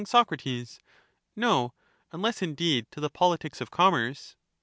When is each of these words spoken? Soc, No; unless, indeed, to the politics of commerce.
Soc, 0.03 0.31
No; 1.35 1.75
unless, 2.11 2.41
indeed, 2.41 2.87
to 2.89 2.99
the 2.99 3.11
politics 3.11 3.61
of 3.61 3.69
commerce. 3.69 4.35